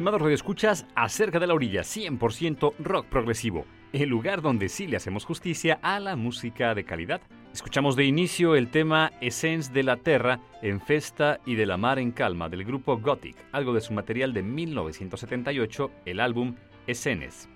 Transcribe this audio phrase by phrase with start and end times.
[0.00, 4.96] Estimados radioescuchas a Cerca de la Orilla, 100% rock progresivo, el lugar donde sí le
[4.96, 7.20] hacemos justicia a la música de calidad.
[7.52, 11.98] Escuchamos de inicio el tema Essence de la Terra en Festa y de la Mar
[11.98, 16.54] en Calma del grupo Gothic, algo de su material de 1978, el álbum
[16.86, 17.50] Escenes.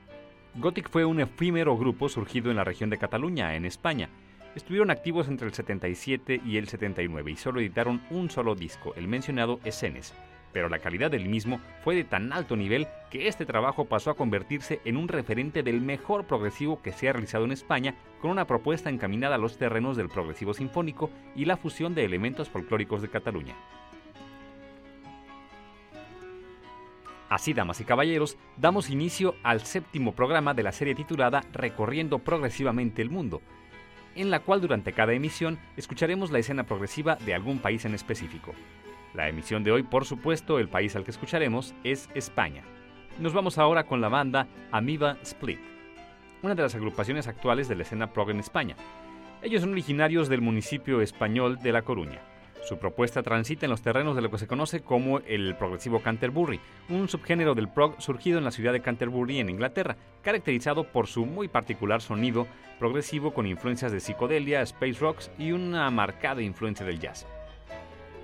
[0.56, 4.10] Gothic fue un efímero grupo surgido en la región de Cataluña, en España.
[4.54, 9.08] Estuvieron activos entre el 77 y el 79 y solo editaron un solo disco, el
[9.08, 10.12] mencionado Escenes
[10.54, 14.16] pero la calidad del mismo fue de tan alto nivel que este trabajo pasó a
[14.16, 18.46] convertirse en un referente del mejor progresivo que se ha realizado en España, con una
[18.46, 23.08] propuesta encaminada a los terrenos del progresivo sinfónico y la fusión de elementos folclóricos de
[23.08, 23.56] Cataluña.
[27.28, 33.02] Así, damas y caballeros, damos inicio al séptimo programa de la serie titulada Recorriendo progresivamente
[33.02, 33.42] el mundo,
[34.14, 38.54] en la cual durante cada emisión escucharemos la escena progresiva de algún país en específico.
[39.14, 42.64] La emisión de hoy, por supuesto, el país al que escucharemos es España.
[43.20, 45.60] Nos vamos ahora con la banda Amiba Split,
[46.42, 48.74] una de las agrupaciones actuales de la escena prog en España.
[49.40, 52.18] Ellos son originarios del municipio español de La Coruña.
[52.64, 56.58] Su propuesta transita en los terrenos de lo que se conoce como el progresivo Canterbury,
[56.88, 61.24] un subgénero del prog surgido en la ciudad de Canterbury en Inglaterra, caracterizado por su
[61.24, 62.48] muy particular sonido
[62.80, 67.28] progresivo con influencias de psicodelia, space rocks y una marcada influencia del jazz.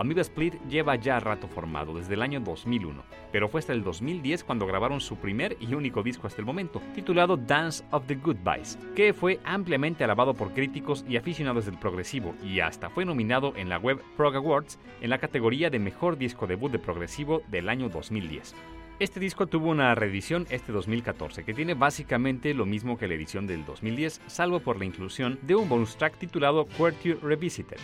[0.01, 4.45] Amoeba Split lleva ya rato formado, desde el año 2001, pero fue hasta el 2010
[4.45, 8.79] cuando grabaron su primer y único disco hasta el momento, titulado Dance of the Goodbyes,
[8.97, 13.69] que fue ampliamente alabado por críticos y aficionados del progresivo y hasta fue nominado en
[13.69, 17.91] la web Prog Awards en la categoría de Mejor Disco Debut de Progresivo del año
[17.91, 18.55] 2010.
[19.01, 23.47] Este disco tuvo una reedición este 2014 que tiene básicamente lo mismo que la edición
[23.47, 27.79] del 2010, salvo por la inclusión de un bonus track titulado Quartier Revisited,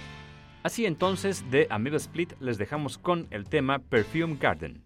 [0.67, 4.83] Así entonces, de Amoeba Split les dejamos con el tema Perfume Garden.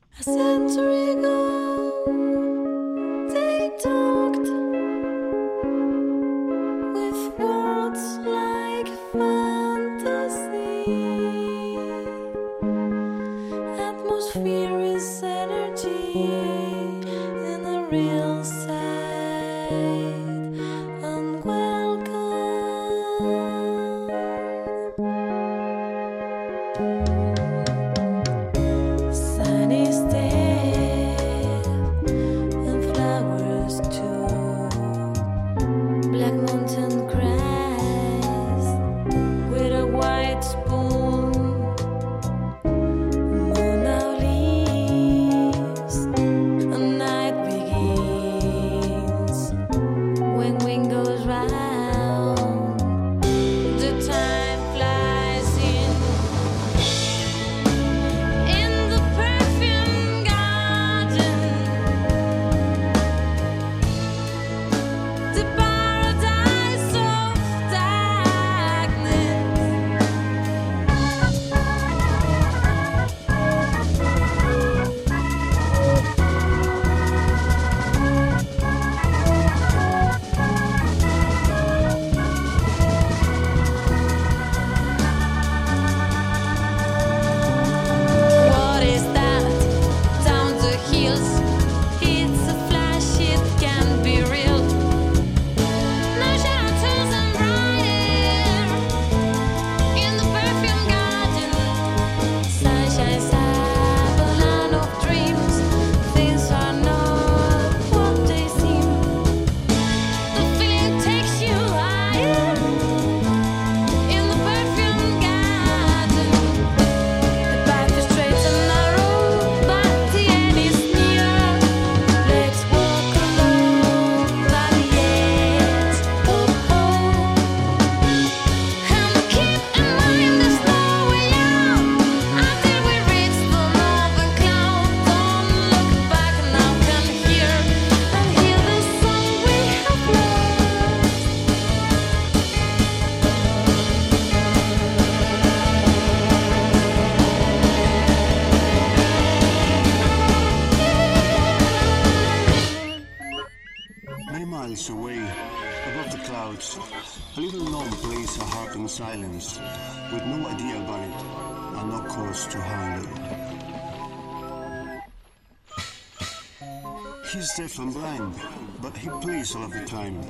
[169.75, 170.23] Of the time.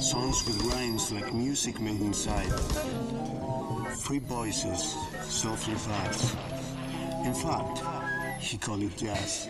[0.00, 2.52] Songs with rhymes like music made inside.
[4.02, 6.34] Free voices, softly thoughts.
[7.24, 7.82] In fact,
[8.40, 9.48] he called it jazz.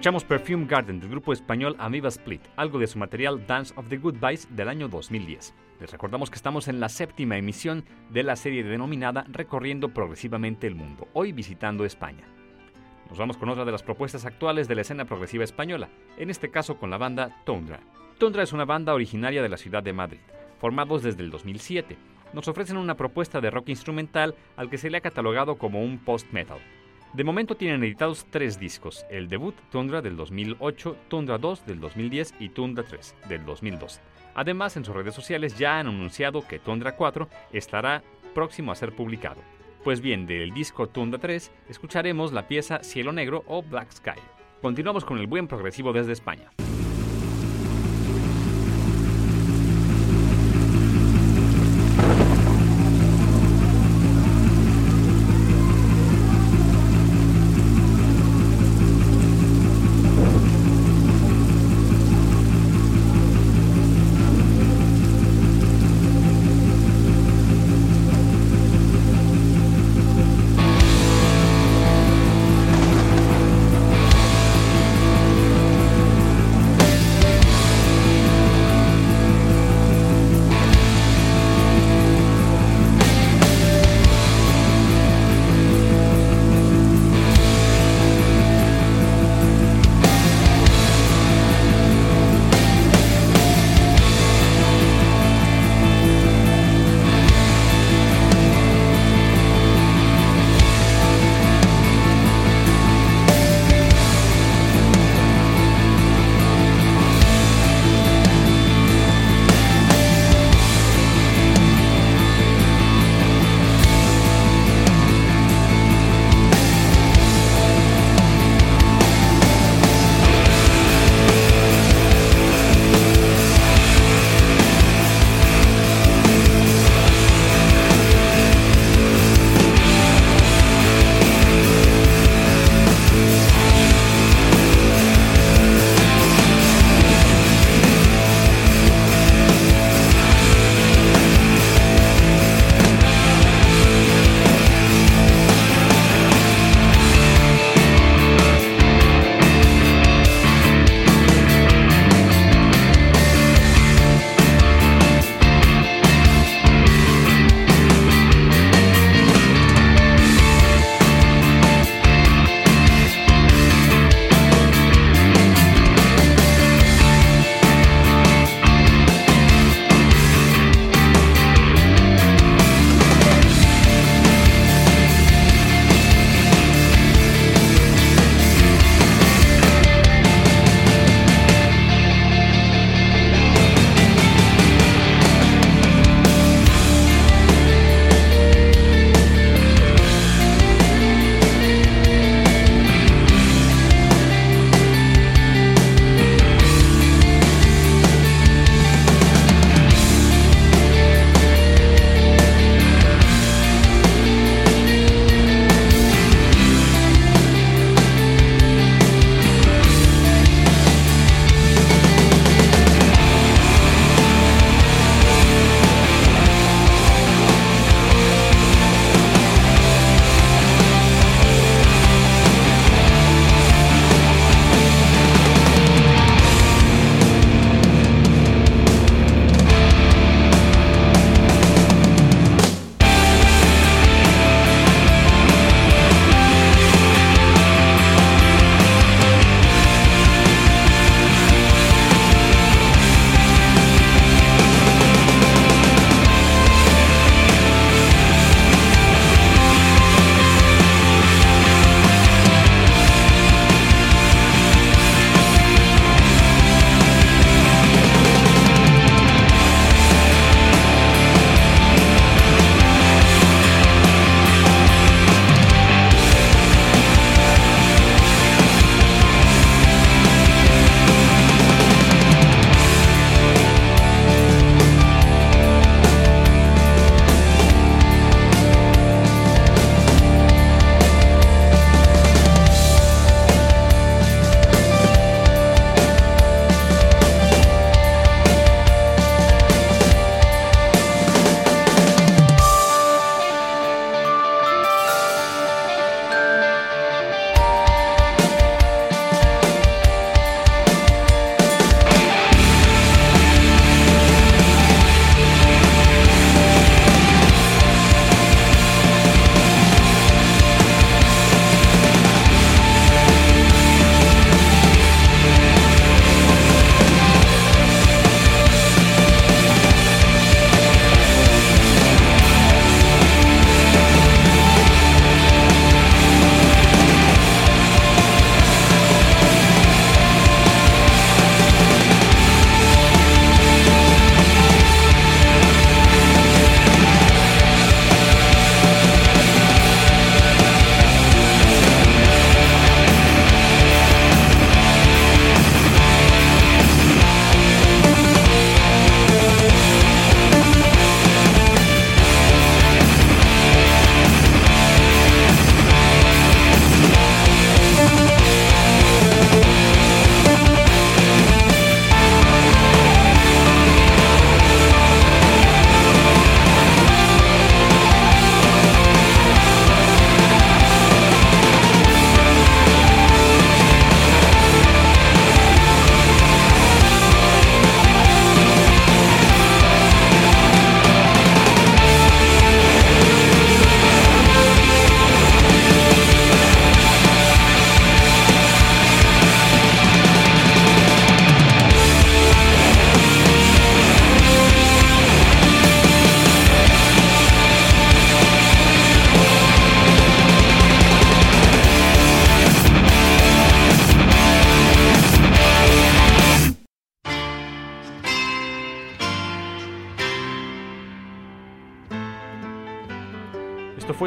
[0.00, 3.98] Escuchamos Perfume Garden del grupo español Amiba Split, algo de su material Dance of the
[3.98, 5.52] Goodbyes del año 2010.
[5.78, 10.74] Les recordamos que estamos en la séptima emisión de la serie denominada Recorriendo progresivamente el
[10.74, 12.24] mundo, hoy visitando España.
[13.10, 16.50] Nos vamos con otra de las propuestas actuales de la escena progresiva española, en este
[16.50, 17.80] caso con la banda Tundra.
[18.16, 20.20] Tundra es una banda originaria de la ciudad de Madrid,
[20.60, 21.98] formados desde el 2007.
[22.32, 25.98] Nos ofrecen una propuesta de rock instrumental al que se le ha catalogado como un
[25.98, 26.60] post-metal.
[27.12, 32.34] De momento tienen editados tres discos, el debut Tundra del 2008, Tundra 2 del 2010
[32.38, 34.00] y Tundra 3 del 2012.
[34.36, 38.94] Además, en sus redes sociales ya han anunciado que Tundra 4 estará próximo a ser
[38.94, 39.42] publicado.
[39.82, 44.20] Pues bien, del disco Tundra 3 escucharemos la pieza Cielo Negro o Black Sky.
[44.62, 46.52] Continuamos con el buen progresivo desde España.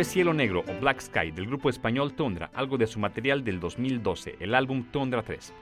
[0.04, 4.38] Cielo Negro o Black Sky del grupo español Tundra, algo de su material del 2012,
[4.40, 5.54] el álbum Tundra 3.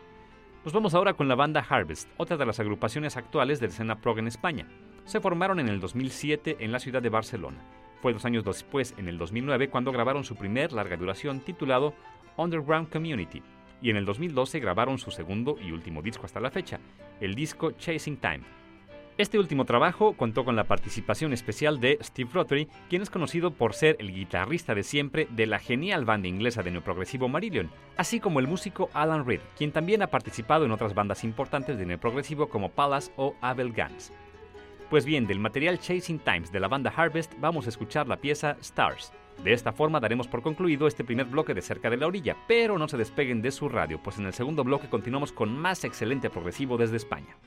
[0.63, 4.19] Nos vamos ahora con la banda Harvest, otra de las agrupaciones actuales de escena prog
[4.19, 4.67] en España.
[5.06, 7.63] Se formaron en el 2007 en la ciudad de Barcelona.
[8.01, 11.93] Fue dos años después, en el 2009, cuando grabaron su primer larga duración titulado
[12.38, 13.43] Underground Community,
[13.82, 16.80] y en el 2012 grabaron su segundo y último disco hasta la fecha,
[17.19, 18.61] el disco Chasing Time.
[19.22, 23.76] Este último trabajo contó con la participación especial de Steve Rothery, quien es conocido por
[23.76, 28.40] ser el guitarrista de siempre de la genial banda inglesa de neoprogresivo Marillion, así como
[28.40, 32.72] el músico Alan Reed, quien también ha participado en otras bandas importantes de neoprogresivo como
[32.72, 34.12] Palace o Abel Gans.
[34.90, 38.58] Pues bien, del material Chasing Times de la banda Harvest vamos a escuchar la pieza
[38.60, 39.14] Stars.
[39.44, 42.80] De esta forma daremos por concluido este primer bloque de Cerca de la Orilla, pero
[42.80, 46.32] no se despeguen de su radio, pues en el segundo bloque continuamos con más excelente
[46.32, 47.38] progresivo desde España.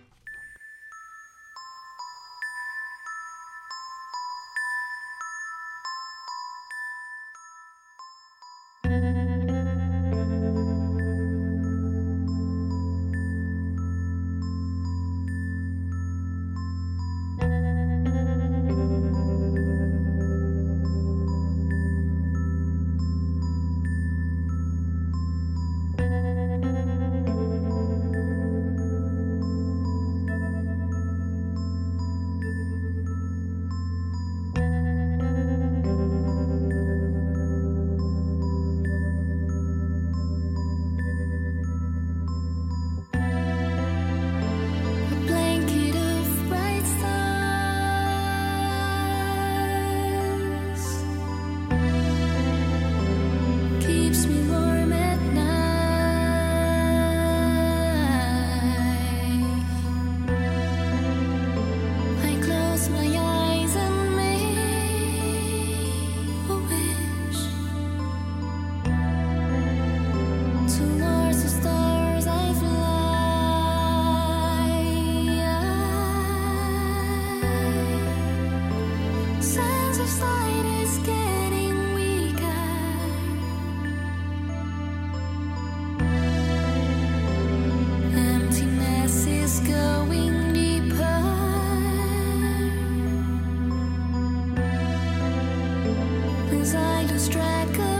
[96.73, 97.94] I lose track of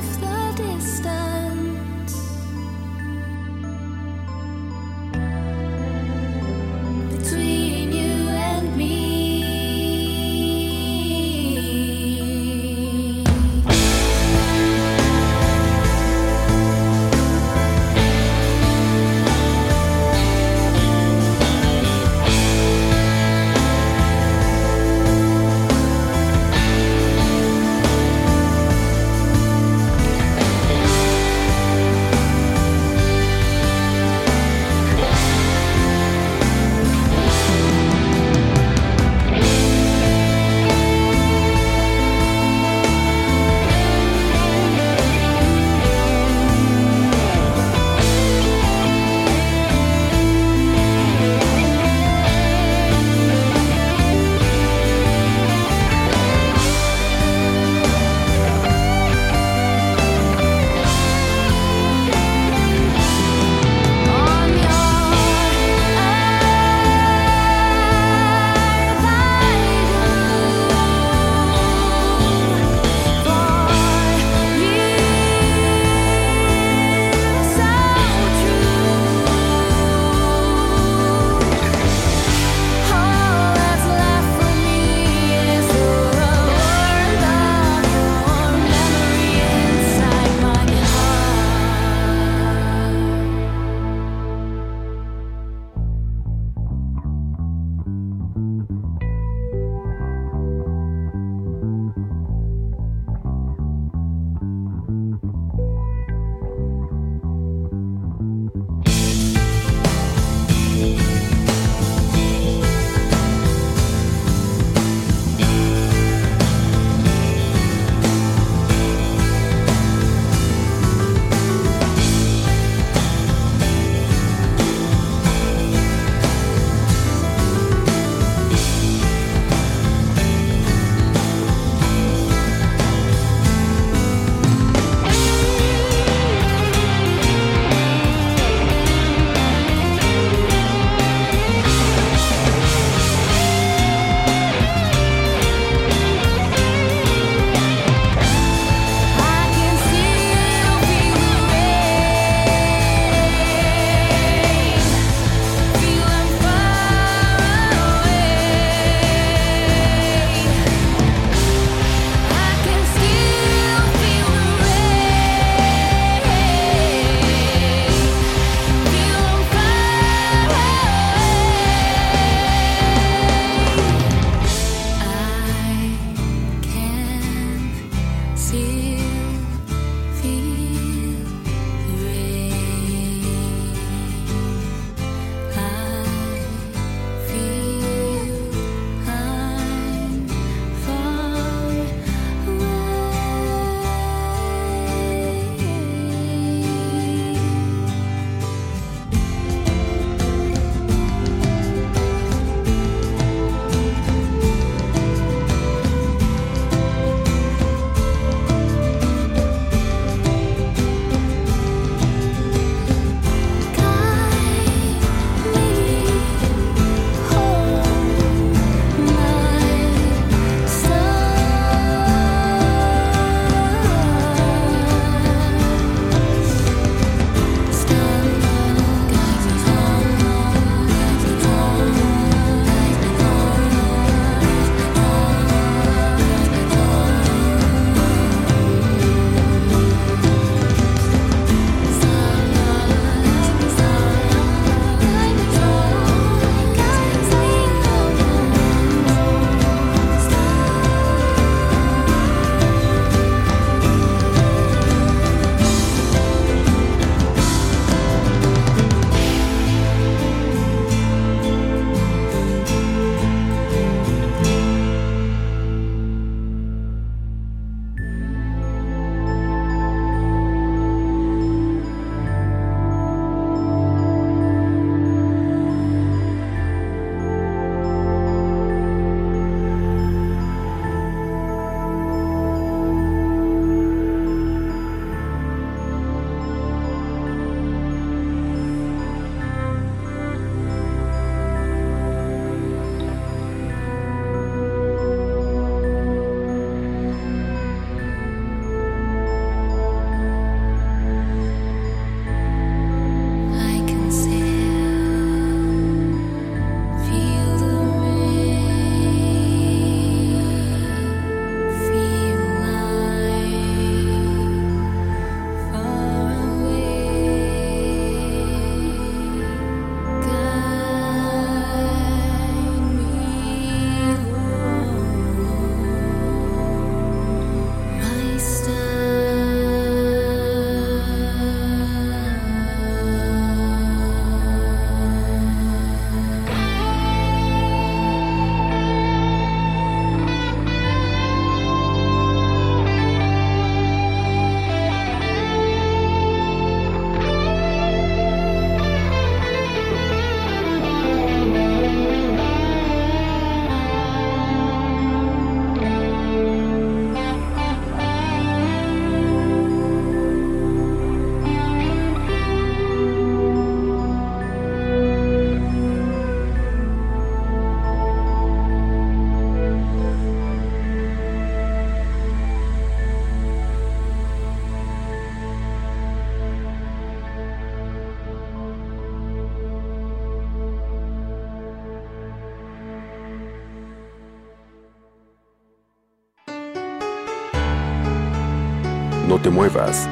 [389.45, 390.09] te muevas.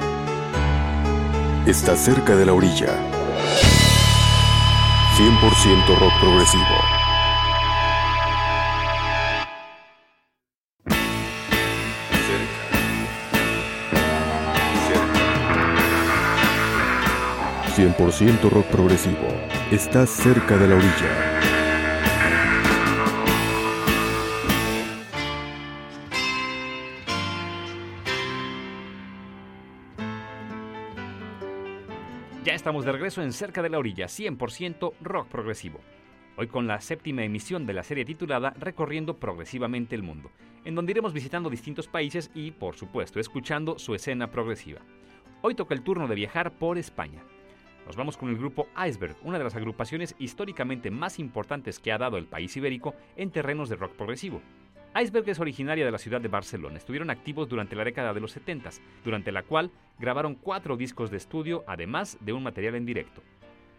[1.67, 2.99] Estás cerca de la orilla.
[5.17, 6.65] 100% rock progresivo.
[17.75, 17.97] Cerca.
[17.97, 19.29] 100% rock progresivo.
[19.71, 21.52] Estás cerca de la orilla.
[32.83, 35.79] Estamos de regreso en Cerca de la Orilla, 100% rock progresivo.
[36.37, 40.33] Hoy con la séptima emisión de la serie titulada Recorriendo progresivamente el mundo,
[40.65, 44.81] en donde iremos visitando distintos países y, por supuesto, escuchando su escena progresiva.
[45.43, 47.23] Hoy toca el turno de viajar por España.
[47.87, 51.99] Nos vamos con el grupo Iceberg, una de las agrupaciones históricamente más importantes que ha
[51.99, 54.43] dado el país ibérico en terrenos de rock progresivo.
[54.95, 56.77] Iceberg es originaria de la ciudad de Barcelona.
[56.77, 58.71] Estuvieron activos durante la década de los 70,
[59.03, 63.23] durante la cual grabaron cuatro discos de estudio, además de un material en directo.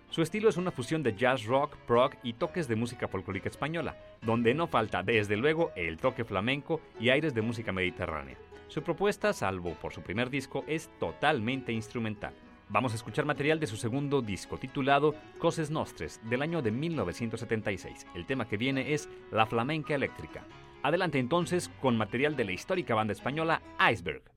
[0.09, 3.95] Su estilo es una fusión de jazz rock, prog y toques de música folclórica española,
[4.23, 8.37] donde no falta desde luego el toque flamenco y aires de música mediterránea.
[8.67, 12.33] Su propuesta, salvo por su primer disco, es totalmente instrumental.
[12.69, 18.07] Vamos a escuchar material de su segundo disco titulado Coses Nostres del año de 1976.
[18.15, 20.43] El tema que viene es La Flamenca Eléctrica.
[20.83, 24.32] Adelante entonces con material de la histórica banda española Iceberg.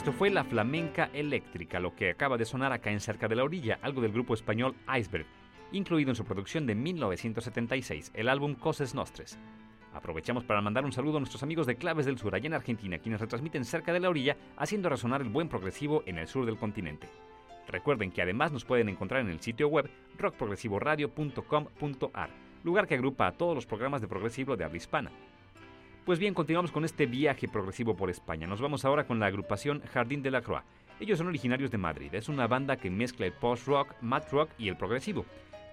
[0.00, 3.44] Esto fue la flamenca eléctrica, lo que acaba de sonar acá en Cerca de la
[3.44, 5.26] Orilla, algo del grupo español Iceberg,
[5.72, 9.38] incluido en su producción de 1976, el álbum Coses Nostres.
[9.92, 12.96] Aprovechamos para mandar un saludo a nuestros amigos de Claves del Sur, allá en Argentina,
[12.96, 16.56] quienes retransmiten Cerca de la Orilla, haciendo resonar el buen progresivo en el sur del
[16.56, 17.06] continente.
[17.68, 22.30] Recuerden que además nos pueden encontrar en el sitio web rockprogresivoradio.com.ar,
[22.64, 25.10] lugar que agrupa a todos los programas de progresivo de habla hispana.
[26.10, 28.48] Pues bien, continuamos con este viaje progresivo por España.
[28.48, 30.64] Nos vamos ahora con la agrupación Jardín de la Croix.
[30.98, 32.12] Ellos son originarios de Madrid.
[32.12, 35.24] Es una banda que mezcla el post-rock, mat rock y el progresivo.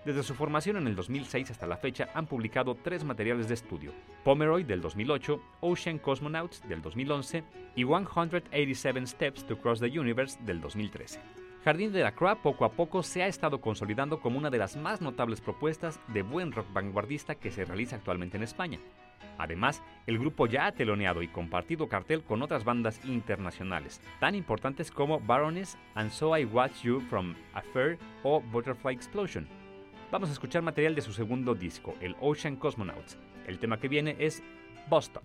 [0.05, 3.93] Desde su formación en el 2006 hasta la fecha han publicado tres materiales de estudio:
[4.23, 7.43] Pomeroy del 2008, Ocean Cosmonauts del 2011
[7.75, 11.19] y 187 Steps to Cross the Universe del 2013.
[11.65, 14.77] Jardín de la Croix poco a poco se ha estado consolidando como una de las
[14.77, 18.79] más notables propuestas de buen rock vanguardista que se realiza actualmente en España.
[19.37, 24.91] Además, el grupo ya ha teloneado y compartido cartel con otras bandas internacionales, tan importantes
[24.91, 29.47] como Baroness and So I Watch You from Affair o Butterfly Explosion.
[30.11, 33.17] Vamos a escuchar material de su segundo disco, el Ocean Cosmonauts.
[33.45, 34.41] El tema que viene es
[34.89, 35.23] Bostock.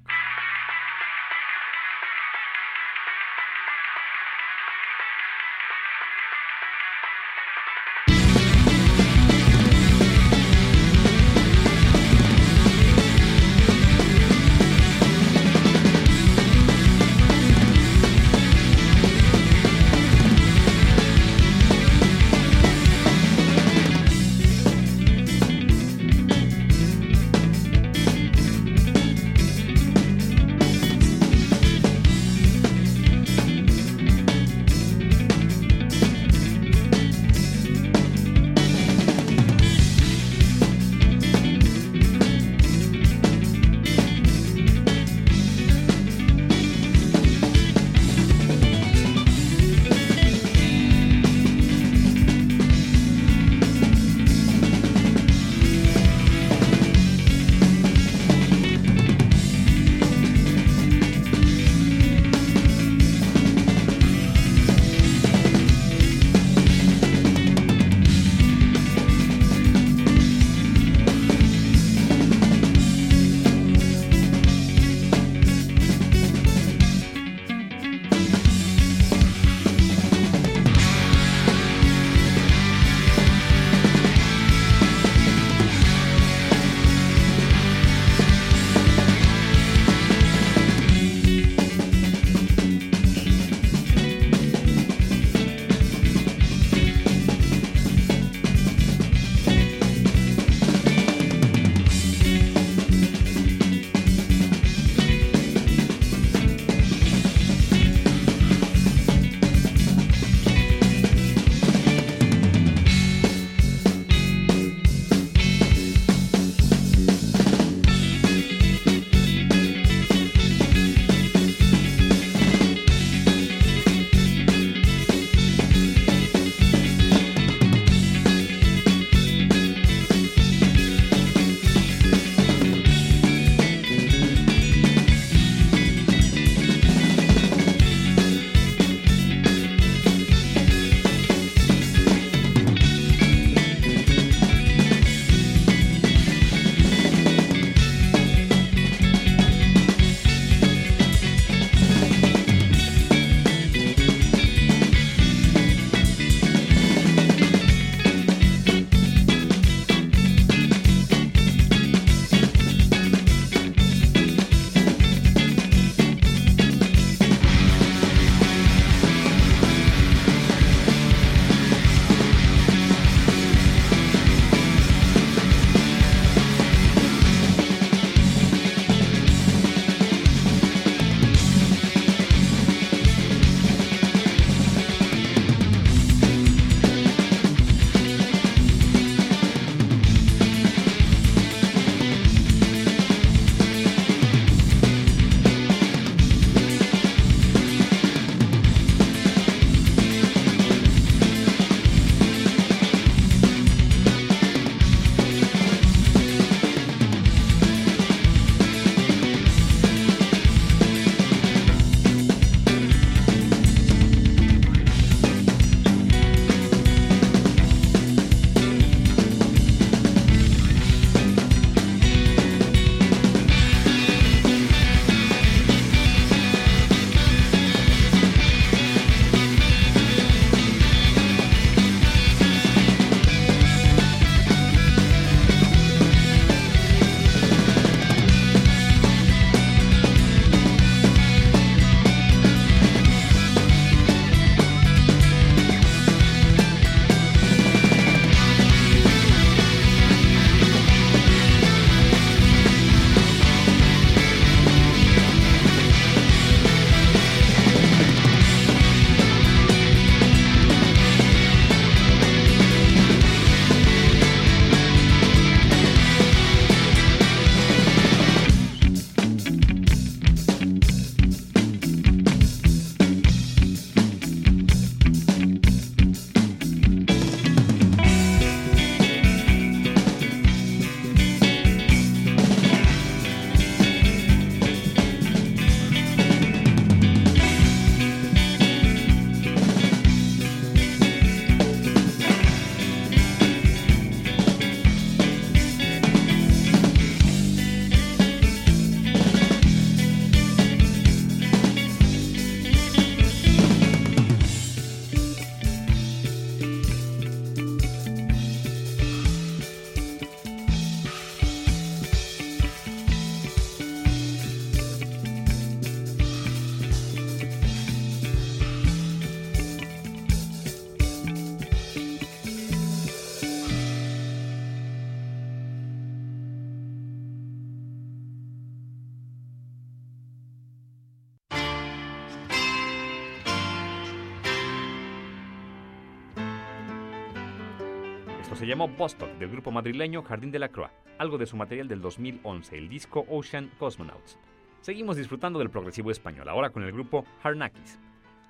[338.82, 342.76] Llamó Bostock del grupo madrileño Jardín de la Croix, algo de su material del 2011,
[342.76, 344.38] el disco Ocean Cosmonauts.
[344.80, 348.00] Seguimos disfrutando del progresivo español, ahora con el grupo Harnakis.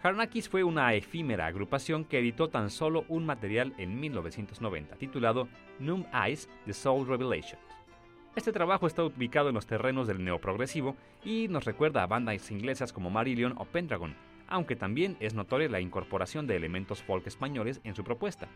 [0.02, 6.06] Harnakis fue una efímera agrupación que editó tan solo un material en 1990, titulado Numb
[6.14, 7.60] Eyes, The Soul Revelation.
[8.34, 12.92] Este trabajo está ubicado en los terrenos del neoprogresivo y nos recuerda a bandas inglesas
[12.92, 14.14] como Marillion o Pendragon,
[14.48, 18.48] aunque también es notoria la incorporación de elementos folk españoles en su propuesta.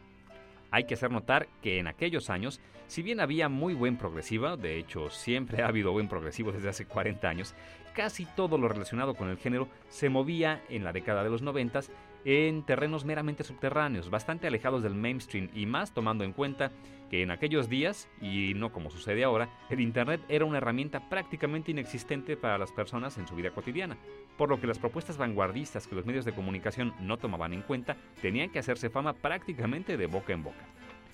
[0.76, 4.78] Hay que hacer notar que en aquellos años, si bien había muy buen progresiva, de
[4.78, 7.54] hecho siempre ha habido buen progresivo desde hace 40 años,
[7.94, 11.80] casi todo lo relacionado con el género se movía en la década de los 90
[12.26, 16.70] en terrenos meramente subterráneos, bastante alejados del mainstream y más tomando en cuenta
[17.10, 21.70] que en aquellos días, y no como sucede ahora, el Internet era una herramienta prácticamente
[21.70, 23.96] inexistente para las personas en su vida cotidiana,
[24.36, 27.96] por lo que las propuestas vanguardistas que los medios de comunicación no tomaban en cuenta
[28.20, 30.66] tenían que hacerse fama prácticamente de boca en boca.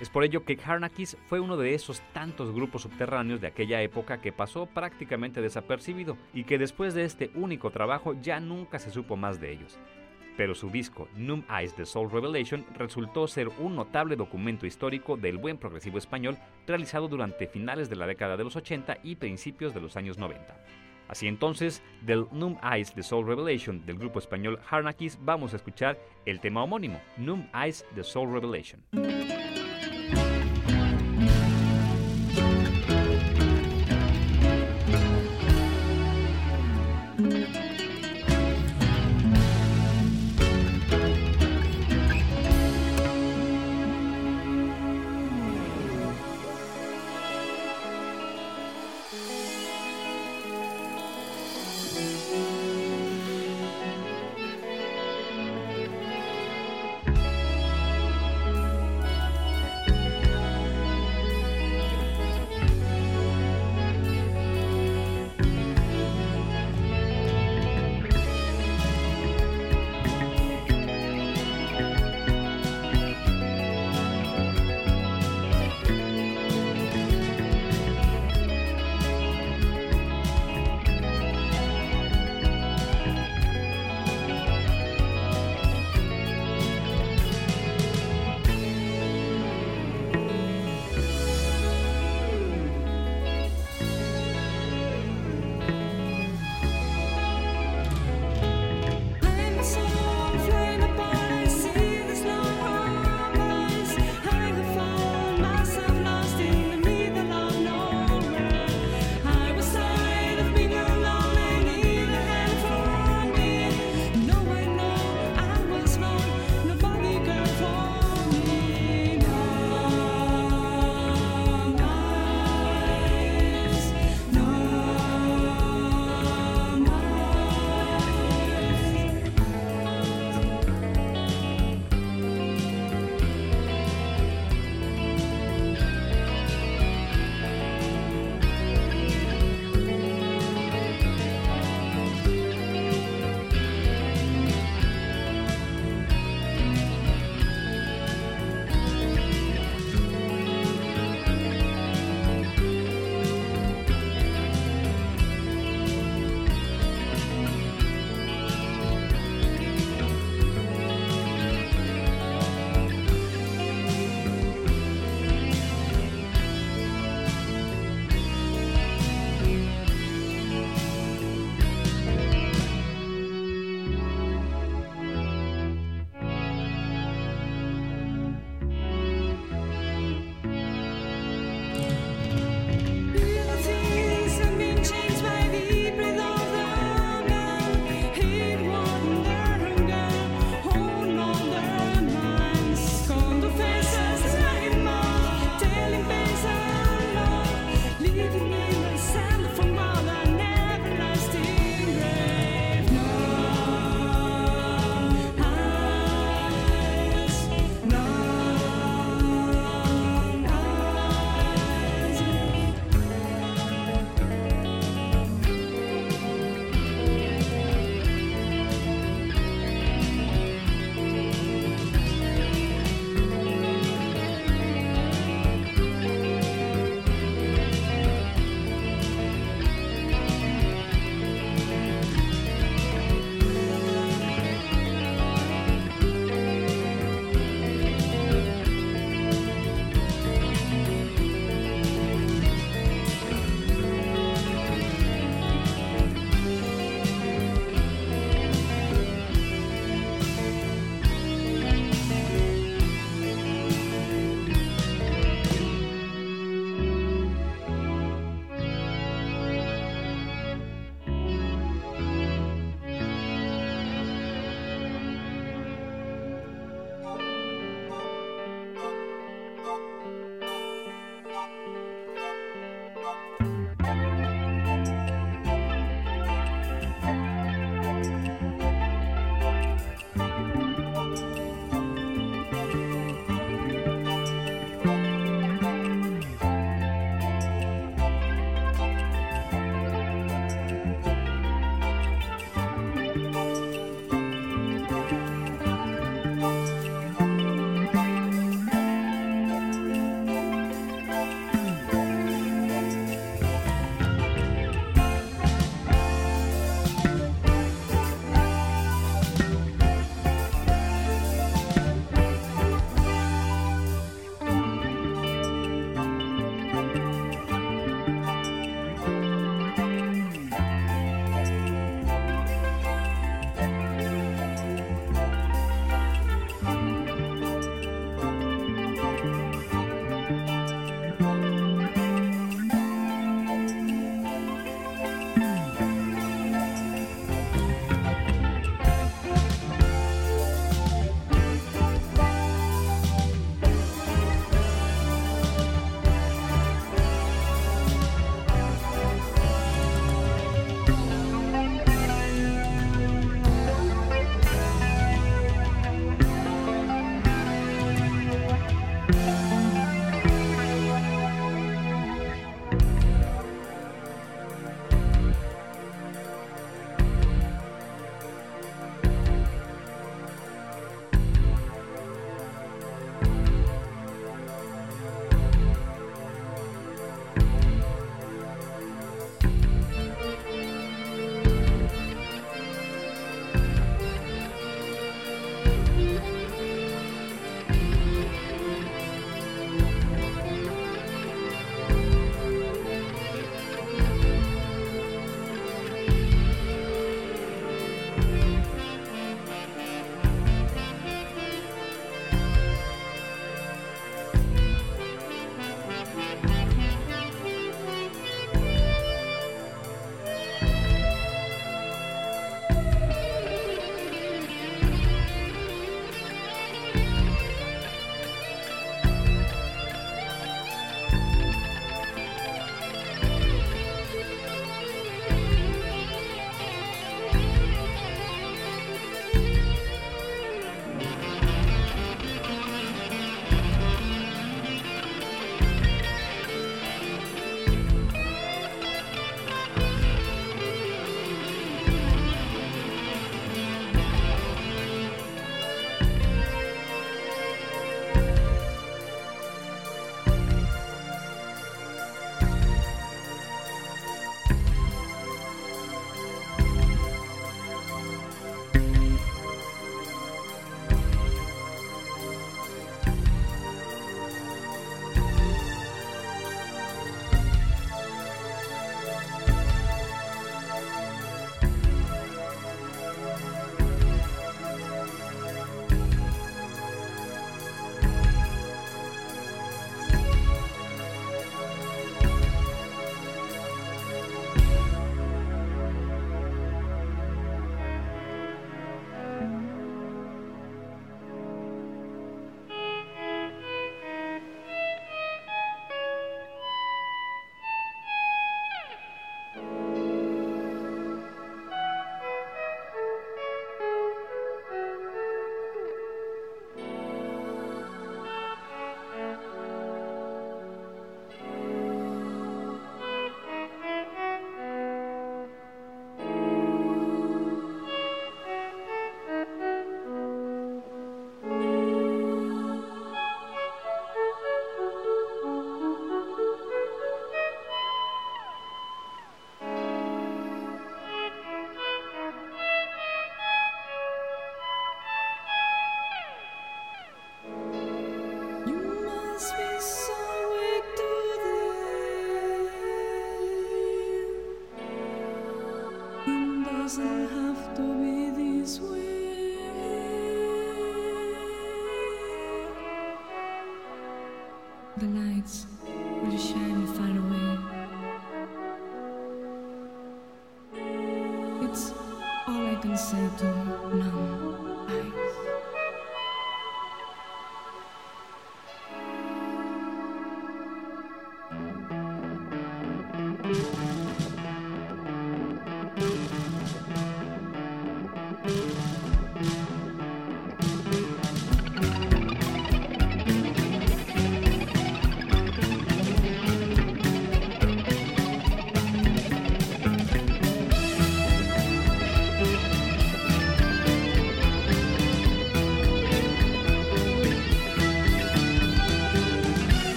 [0.00, 4.20] Es por ello que Harnakis fue uno de esos tantos grupos subterráneos de aquella época
[4.20, 9.16] que pasó prácticamente desapercibido y que después de este único trabajo ya nunca se supo
[9.16, 9.76] más de ellos.
[10.38, 15.36] Pero su disco Numb Eyes The Soul Revelation resultó ser un notable documento histórico del
[15.36, 19.80] buen progresivo español realizado durante finales de la década de los 80 y principios de
[19.80, 20.56] los años 90.
[21.08, 25.98] Así entonces, del Numb Eyes The Soul Revelation del grupo español Harnakis vamos a escuchar
[26.24, 28.80] el tema homónimo, Numb Eyes The Soul Revelation.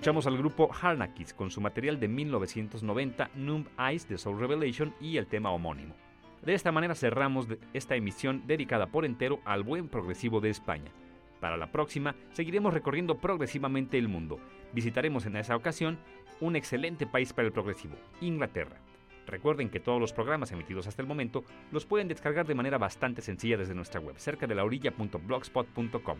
[0.00, 5.18] Escuchamos al grupo Harnakis con su material de 1990, Numb Eyes de Soul Revelation y
[5.18, 5.94] el tema homónimo.
[6.40, 10.90] De esta manera cerramos esta emisión dedicada por entero al buen progresivo de España.
[11.38, 14.40] Para la próxima seguiremos recorriendo progresivamente el mundo.
[14.72, 15.98] Visitaremos en esa ocasión
[16.40, 18.80] un excelente país para el progresivo, Inglaterra.
[19.26, 23.20] Recuerden que todos los programas emitidos hasta el momento los pueden descargar de manera bastante
[23.20, 26.18] sencilla desde nuestra web, cerca de la orilla.blogspot.com,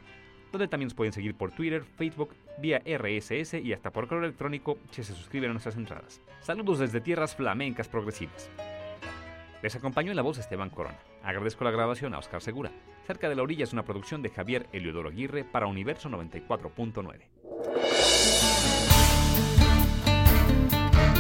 [0.53, 4.78] donde también nos pueden seguir por Twitter, Facebook, vía RSS y hasta por correo electrónico
[4.90, 6.20] si se suscriben a nuestras entradas.
[6.40, 8.51] Saludos desde tierras flamencas progresivas.
[9.62, 10.98] Les acompañó en la voz Esteban Corona.
[11.22, 12.70] Agradezco la grabación a Oscar Segura.
[13.07, 17.20] Cerca de la orilla es una producción de Javier Eliodoro Aguirre para Universo 94.9.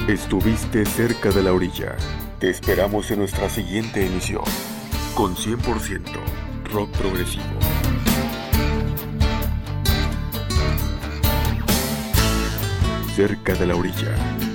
[0.08, 1.96] Estuviste cerca de la orilla.
[2.40, 4.44] Te esperamos en nuestra siguiente emisión
[5.14, 6.00] con 100%
[6.72, 7.69] rock progresivo.
[13.14, 14.49] Cerca de la orilla.